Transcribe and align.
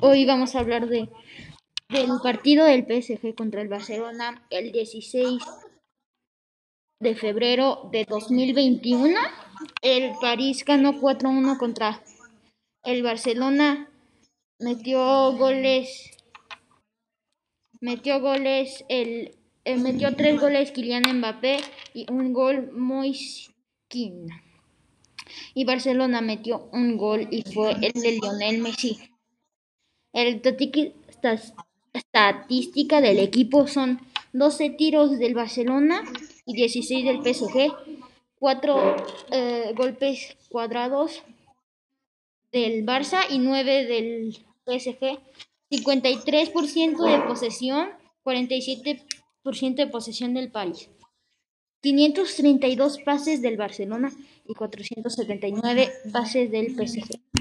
Hoy 0.00 0.24
vamos 0.24 0.54
a 0.54 0.60
hablar 0.60 0.88
de 0.88 1.06
del 1.90 2.08
partido 2.22 2.64
del 2.64 2.86
PSG 2.86 3.34
contra 3.34 3.60
el 3.60 3.68
Barcelona 3.68 4.46
el 4.48 4.72
16 4.72 5.42
de 6.98 7.14
febrero 7.14 7.90
de 7.92 8.06
2021. 8.06 9.20
El 9.82 10.12
París 10.18 10.64
ganó 10.64 10.94
4-1 10.94 11.58
contra 11.58 12.02
el 12.84 13.02
Barcelona. 13.02 13.90
Metió 14.58 15.32
goles 15.36 16.16
metió 17.82 18.18
goles 18.20 18.82
el 18.88 19.36
eh, 19.64 19.76
metió 19.76 20.16
tres 20.16 20.40
goles 20.40 20.72
Kylian 20.72 21.18
Mbappé 21.18 21.60
y 21.92 22.10
un 22.10 22.32
gol 22.32 22.72
Moiskin. 22.72 24.28
Y 25.54 25.64
Barcelona 25.64 26.20
metió 26.20 26.68
un 26.72 26.96
gol 26.96 27.28
y 27.30 27.42
fue 27.42 27.72
el 27.72 27.92
de 27.92 28.12
Lionel 28.12 28.58
Messi. 28.58 28.98
El 30.12 30.42
estadística 31.92 33.00
del 33.00 33.18
equipo 33.18 33.66
son 33.66 34.00
12 34.32 34.70
tiros 34.70 35.18
del 35.18 35.34
Barcelona 35.34 36.02
y 36.46 36.54
16 36.54 37.04
del 37.04 37.22
PSG, 37.22 37.72
4 38.38 38.96
golpes 39.74 40.36
cuadrados 40.48 41.22
del 42.50 42.84
Barça 42.84 43.24
y 43.30 43.38
9 43.38 43.86
del 43.86 44.36
PSG, 44.66 45.18
53% 45.70 47.04
de 47.04 47.18
posesión, 47.26 47.88
47% 48.24 49.74
de 49.74 49.86
posesión 49.86 50.34
del 50.34 50.50
París. 50.50 50.90
532 51.82 52.98
pases 53.04 53.42
del 53.42 53.56
Barcelona 53.56 54.12
y 54.46 54.54
479 54.54 55.92
pases 56.12 56.50
del 56.50 56.74
PSG. 56.76 57.31